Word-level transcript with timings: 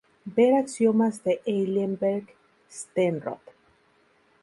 Ver 0.37 0.53
Axiomas 0.61 1.21
de 1.23 1.41
Eilenberg–Steenrod. 1.45 3.43